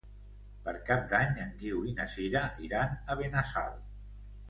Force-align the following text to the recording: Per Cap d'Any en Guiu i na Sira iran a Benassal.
Per 0.67 0.73
Cap 0.87 1.03
d'Any 1.11 1.37
en 1.45 1.53
Guiu 1.61 1.85
i 1.91 1.95
na 2.01 2.09
Sira 2.17 2.45
iran 2.71 2.99
a 3.07 3.19
Benassal. 3.25 3.83